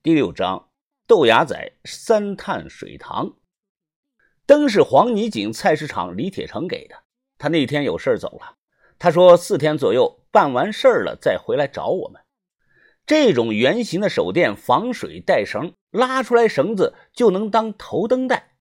[0.00, 0.68] 第六章，
[1.08, 3.32] 豆芽仔三探水塘。
[4.46, 6.94] 灯是黄泥井菜市场李铁成给的，
[7.36, 8.54] 他那天有事走了。
[8.96, 12.22] 他说四天左右办完事儿了再回来找我们。
[13.06, 18.52] 这种圆形的手电防水带绳，拉出来绳子就能当头灯带。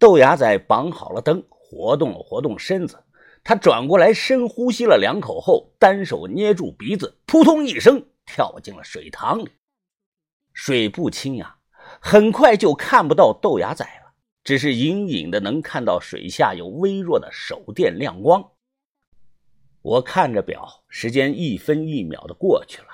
[0.00, 3.04] 豆芽仔绑好了灯，活动了活动身子，
[3.44, 9.48] 他转过来深呼吸了两口后，单手捏住鼻子，扑通一声跳进了水塘里。
[10.56, 11.58] 水不清呀，
[12.00, 18.52] 很快就看不到豆芽仔了，只是隐隐的能看到水下有微弱的手电亮光。
[19.82, 22.88] 我看着表，时间一分一秒的过去了，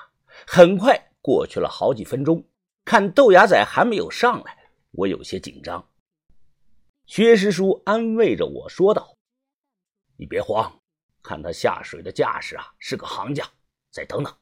[0.45, 2.45] 很快过去了好几分钟，
[2.83, 4.57] 看豆芽仔还没有上来，
[4.91, 5.89] 我有些紧张。
[7.05, 9.15] 薛师叔安慰着我说道
[10.19, 10.81] ：“你别慌，
[11.23, 13.49] 看他下水的架势啊，是个行家，
[13.89, 14.35] 再等等。”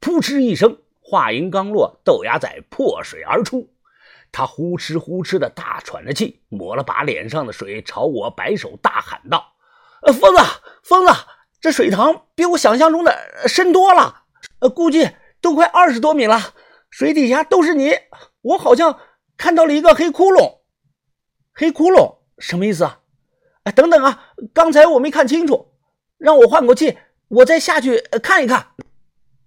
[0.00, 0.83] 扑哧一声。
[1.06, 3.68] 话音刚落，豆芽仔破水而出，
[4.32, 9.52] 他呼哧呼哧的大喘着气，抹了把脸上的水，朝我摆手大喊道
[10.00, 10.42] ：“呃，疯子，
[10.82, 11.12] 疯子，
[11.60, 14.22] 这水塘比我想象中的深多了，
[14.60, 15.10] 呃，估计
[15.42, 16.54] 都快二十多米了，
[16.88, 17.92] 水底下都是泥，
[18.40, 18.98] 我好像
[19.36, 20.60] 看到了一个黑窟窿。
[21.52, 23.00] 黑窟窿什么意思啊？
[23.64, 25.74] 哎，等等啊，刚才我没看清楚，
[26.16, 26.96] 让我换口气，
[27.28, 28.68] 我再下去看一看。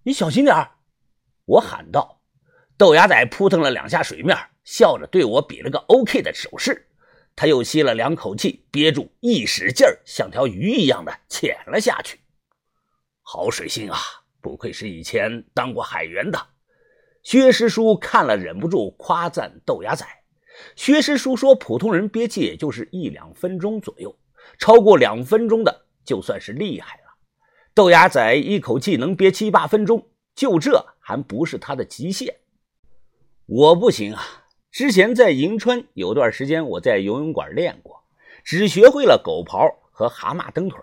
[0.04, 0.72] 你小心点儿。”
[1.48, 2.20] 我喊道
[2.78, 6.90] ：“豆芽仔扑腾了两下水面，笑着对我比了个 OK 的手势。
[7.38, 12.20] 他又吸了两口气，憋住，一使劲儿，像条鱼一样的潜了下去。
[13.22, 13.98] 好水性啊，
[14.42, 16.48] 不愧是以前当过海员的。”
[17.24, 20.06] 薛师叔看了，忍不住夸赞豆芽仔。
[20.76, 24.14] 薛师叔说：“普通人憋气也就是一两分钟左右，
[24.60, 27.04] 超过两分钟的就算是厉害了。
[27.74, 32.36] 豆芽仔一口气能憋七八分钟。”就这还不是他的极限，
[33.48, 34.46] 我不行啊！
[34.70, 38.04] 之前在银川有段时间，我在游泳馆练过，
[38.44, 40.80] 只学会了狗刨和蛤蟆蹬腿。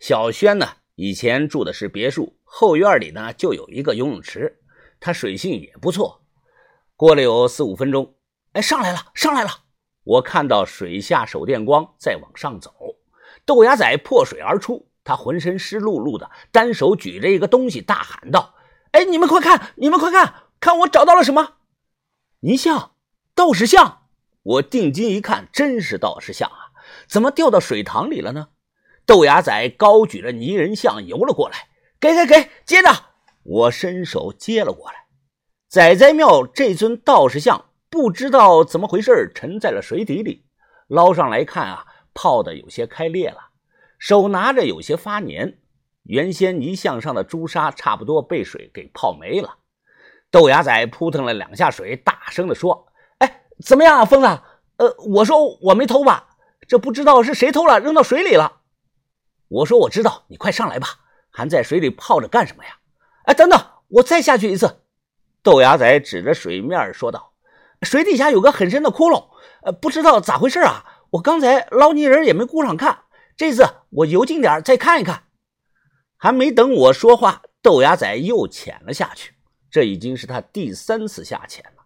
[0.00, 4.60] 小轩呢，以前住的是别墅，后院里呢就有一个游泳池，
[4.98, 6.22] 他水性也不错。
[6.96, 8.14] 过了有四五分钟，
[8.52, 9.50] 哎，上来了，上来了！
[10.04, 12.72] 我看到水下手电光在往上走，
[13.44, 18.54] 豆芽仔破水而出，他浑身湿漉漉的，单手举着一个东西，大喊道。
[18.96, 19.74] 哎，你们快看！
[19.74, 20.44] 你们快看！
[20.58, 21.56] 看我找到了什么？
[22.40, 22.92] 泥像，
[23.34, 24.06] 道士像！
[24.42, 26.72] 我定睛一看，真是道士像啊！
[27.06, 28.48] 怎么掉到水塘里了呢？
[29.04, 31.68] 豆芽仔高举着泥人像游了过来，
[32.00, 32.88] 给给给，接着！
[33.42, 35.08] 我伸手接了过来。
[35.68, 40.46] 仔仔庙这尊道士像不知道怎么回事，沉在了水底里。
[40.86, 41.84] 捞上来看啊，
[42.14, 43.50] 泡的有些开裂了，
[43.98, 45.58] 手拿着有些发黏。
[46.08, 49.56] 原先泥像上的朱砂差不多被水给泡没了，
[50.30, 52.86] 豆芽仔扑腾了两下水，大声地说
[53.18, 54.26] ：“哎，怎么样啊，疯子？
[54.76, 56.28] 呃，我说我没偷吧？
[56.68, 58.60] 这不知道是谁偷了，扔到水里了。”
[59.48, 60.88] 我说：“我知道，你快上来吧，
[61.30, 62.70] 还在水里泡着干什么呀？”
[63.26, 64.82] 哎，等等，我再下去一次。
[65.42, 67.32] 豆芽仔指着水面说道
[67.82, 69.28] ：“水底下有个很深的窟窿，
[69.62, 70.84] 呃，不知道咋回事啊。
[71.10, 72.98] 我刚才捞泥人也没顾上看，
[73.36, 75.24] 这次我游近点再看一看。”
[76.26, 79.34] 还没等我说话，豆芽仔又潜了下去。
[79.70, 81.84] 这已经是他第三次下潜了。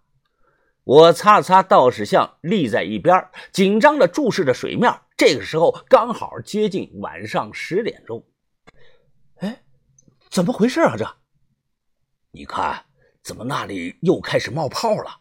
[0.82, 4.90] 我擦了擦道士像，立在一边，紧张地注视着水面。
[5.14, 8.24] 这个时候刚好接近晚上十点钟。
[9.40, 9.62] 哎，
[10.30, 10.94] 怎么回事啊？
[10.96, 11.06] 这，
[12.30, 12.86] 你看，
[13.22, 15.20] 怎么那里又开始冒泡了？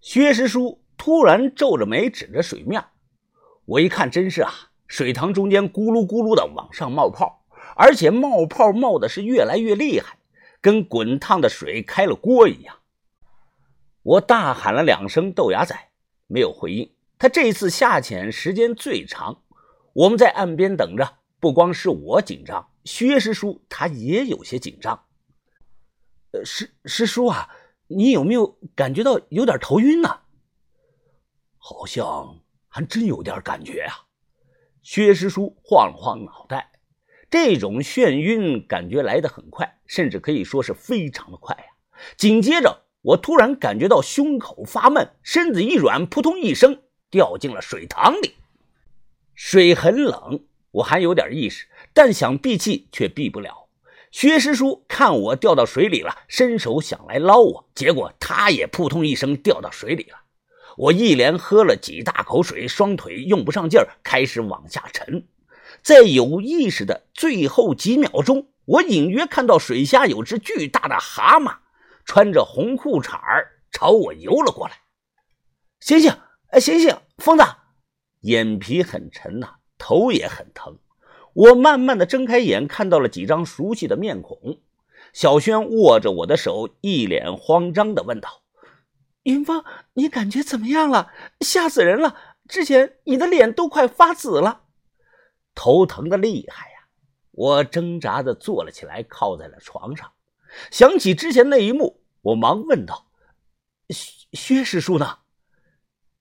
[0.00, 2.82] 薛师叔突然皱着眉指着水面。
[3.66, 4.50] 我一看，真是啊，
[4.86, 7.41] 水塘中间咕噜咕噜的往上冒泡。
[7.76, 10.18] 而且冒泡冒的是越来越厉害，
[10.60, 12.78] 跟滚烫的水开了锅一样。
[14.02, 15.90] 我大喊了两声“豆芽仔”，
[16.26, 16.92] 没有回应。
[17.18, 19.42] 他这次下潜时间最长，
[19.92, 21.18] 我们在岸边等着。
[21.38, 25.04] 不光是我紧张，薛师叔他也有些紧张。
[26.32, 27.48] 呃，师师叔啊，
[27.86, 30.20] 你有没有感觉到有点头晕呢？
[31.58, 33.94] 好像还真有点感觉啊。
[34.82, 36.71] 薛师叔晃了晃脑袋。
[37.32, 41.64] 这种眩晕感觉来得很快，甚至可以说是非常的快呀。
[42.18, 48.34] 紧接着，我突然感觉到胸口发闷，身子一软，扑通一声掉进了水塘里。
[49.34, 53.66] 水很冷，我还有点意识，但想闭气却闭不了。
[54.10, 60.18] 薛师叔看我掉到水里了，伸手想来捞我，结果他也扑通一声掉到水里了。
[60.76, 65.24] 我一连喝了几大口水，双腿用不上劲儿，开始往下沉。
[65.82, 71.56] 在有意识的最后几秒钟，我隐约看到水下有只巨大的蛤蟆，
[72.04, 73.18] 穿着红裤衩
[73.70, 74.74] 朝我游了过来。
[75.80, 76.12] 醒醒，
[76.48, 77.44] 哎，醒醒，疯子！
[78.20, 80.78] 眼皮很沉呐，头也很疼。
[81.34, 84.60] 我慢慢的睁开眼，看到了几张熟悉的面孔。
[85.12, 88.42] 小轩握着我的手，一脸慌张的问道
[89.24, 89.64] ：“云峰，
[89.94, 91.10] 你感觉怎么样了？
[91.40, 92.16] 吓死人了！
[92.48, 94.61] 之前你的脸都快发紫了，
[95.54, 96.78] 头疼的厉害呀！”
[97.32, 100.12] 我挣扎着坐了起来，靠在了床上。
[100.70, 103.06] 想起之前那一幕，我忙问道
[103.88, 105.20] ：“薛薛师叔呢？”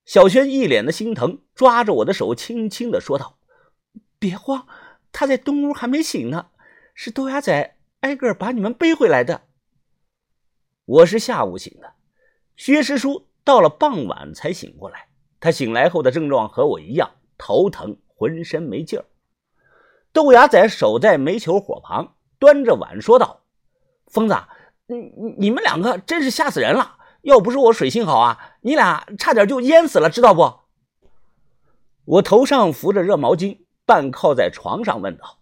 [0.06, 3.40] 小轩一脸的心疼，抓着我的手，轻轻的说道
[4.18, 4.68] ：“别慌，
[5.12, 6.48] 他在东屋还没醒呢，
[6.96, 9.44] 是豆芽仔挨个把你们背回来的。
[10.86, 11.94] 我是下午醒的，
[12.56, 15.10] 薛师叔到了傍晚才醒过来。
[15.40, 19.06] 他醒来后的症状和我一样，头疼，浑身没劲儿。
[20.14, 23.42] 豆芽仔守在煤球火旁，端着碗说道
[24.08, 24.36] ：“疯子，
[24.88, 30.62] 你你们两个真是吓死人了！”要不是我水性好啊，你俩差点就淹死了，知道不？
[32.06, 35.38] 我头上扶着热毛巾，半靠在床上，问道：“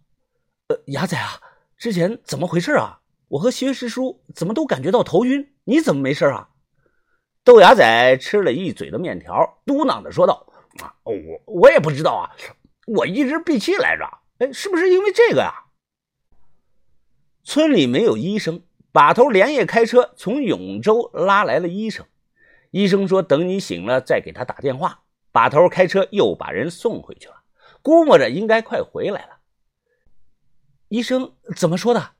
[0.67, 1.39] 呃，牙仔啊，
[1.77, 2.99] 之前怎么回事啊？
[3.29, 6.49] 我和薛师叔怎么都感觉到头晕，你怎么没事啊？”
[7.45, 10.45] 豆芽仔吃了一嘴的面条，嘟囔着说道
[10.83, 11.13] ：“啊，我
[11.45, 12.35] 我也不知道啊，
[12.87, 14.05] 我一直闭气来着，
[14.39, 15.65] 哎，是不是因为这个呀？”
[17.45, 18.63] 村里没有医生。
[18.91, 22.07] 把头连夜开车从永州拉来了医生，
[22.71, 25.03] 医生说等你醒了再给他打电话。
[25.31, 27.43] 把头开车又把人送回去了，
[27.83, 29.37] 估摸着应该快回来了。
[30.87, 32.13] 医生怎么说的？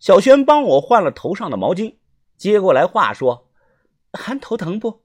[0.00, 1.94] 小轩帮我换了头上的毛巾，
[2.36, 3.52] 接过来话说
[4.12, 5.04] ：“还头疼不？”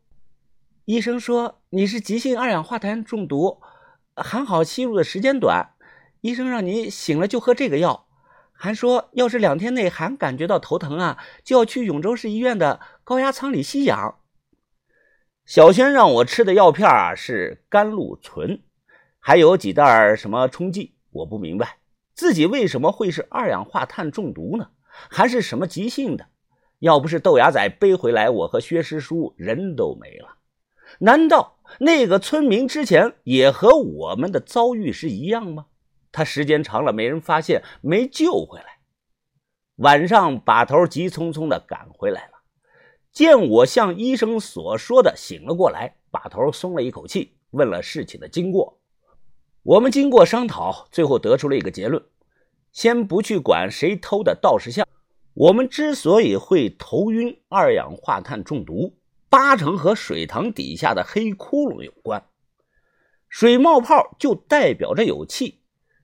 [0.86, 3.62] 医生说你是急性二氧化碳中毒，
[4.16, 5.76] 还好吸入的时间短。
[6.22, 8.08] 医生让你醒了就喝这个药。
[8.52, 14.20] 还说，要是两天内还感觉到头疼啊，就要去永州市医院的高压舱里吸氧。
[15.46, 18.62] 小轩让我吃的药片啊是甘露醇，
[19.18, 21.78] 还有几袋什么冲剂，我不明白
[22.14, 24.72] 自己为什么会是二氧化碳中毒呢？
[25.10, 26.28] 还是什么急性的？
[26.80, 30.36] 要不是豆芽仔背回来，我和薛师叔人都没了。
[31.00, 35.68] 难道那个村民之前也和我们的遭遇是一样吗？
[36.12, 38.80] 他时间长了没人发现，没救回来。
[39.76, 42.34] 晚上把头急匆匆的赶回来了，
[43.12, 48.80] 见我像医生所说的醒了过来，把头松了一口气，问了事情的经过。
[49.64, 52.04] 我们经过商讨，最后得出了一个结论：
[52.72, 54.86] 先不去管谁偷的道士像，
[55.34, 58.98] 我们之所以会头晕、二氧化碳中毒，
[59.30, 62.26] 八成和水塘底下的黑窟窿有关。
[63.30, 65.59] 水冒泡就代表着有气。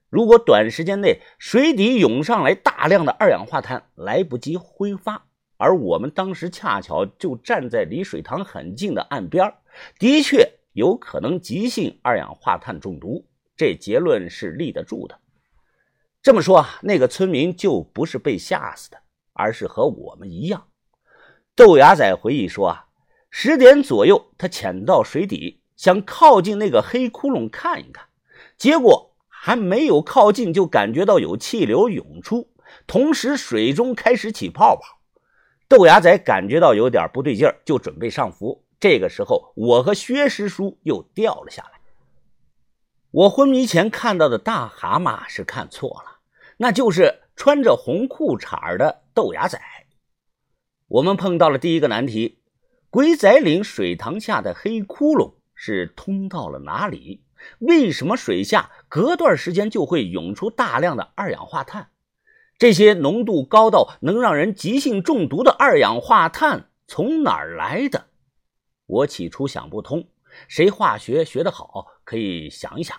[0.08, 5.26] 如果短时间内水底涌上来大量的二氧化碳，来不及挥发，
[5.56, 9.52] 而我们当时恰巧就站在离水塘很近的岸边，
[9.98, 13.26] 的确有可能急性二氧化碳中毒。
[13.56, 15.18] 这结论是立得住的。
[16.22, 18.98] 这么说啊，那个村民就不是被吓死的，
[19.32, 20.68] 而是和我们一样。
[21.56, 22.86] 豆芽仔回忆说啊，
[23.30, 28.06] 十点左右他潜到水底，想靠近那个黑窟窿看一看，
[28.56, 29.15] 结果。
[29.46, 32.48] 还没有靠近，就感觉到有气流涌出，
[32.84, 34.82] 同时水中开始起泡泡。
[35.68, 38.64] 豆芽仔感觉到有点不对劲儿，就准备上浮。
[38.80, 41.78] 这个时候，我和薛师叔又掉了下来。
[43.12, 46.18] 我昏迷前看到的大蛤蟆是看错了，
[46.56, 49.60] 那就是穿着红裤衩的豆芽仔。
[50.88, 52.40] 我们碰到了第一个难题：
[52.90, 57.22] 鬼仔岭水塘下的黑窟窿是通到了哪里？
[57.58, 61.90] 为什么水下隔段时间就会涌出大量的二氧化碳？
[62.58, 68.06] 这些浓度高到能让人急性中毒的二氧化碳从哪儿来的？
[68.86, 70.08] 我起初想不通。
[70.48, 72.96] 谁化学学得好，可以想一想。